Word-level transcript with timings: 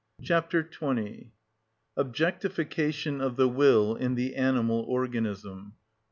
Chapter 0.23 0.63
XX.(34) 0.63 1.29
Objectification 1.97 3.21
Of 3.21 3.35
The 3.35 3.47
Will 3.47 3.95
In 3.95 4.15
The 4.15 4.35
Animal 4.35 4.79
Organism. 4.79 5.75